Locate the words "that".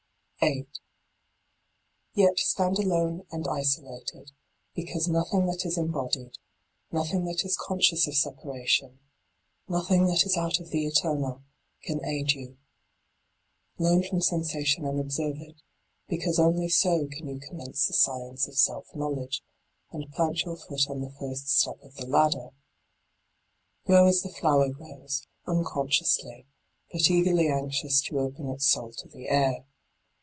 5.45-5.63, 7.25-7.45, 10.07-10.25